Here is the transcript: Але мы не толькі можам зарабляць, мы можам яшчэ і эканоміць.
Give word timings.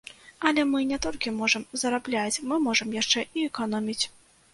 Але 0.49 0.61
мы 0.69 0.79
не 0.91 0.97
толькі 1.05 1.33
можам 1.41 1.65
зарабляць, 1.81 2.41
мы 2.53 2.57
можам 2.69 2.97
яшчэ 2.99 3.25
і 3.41 3.45
эканоміць. 3.51 3.99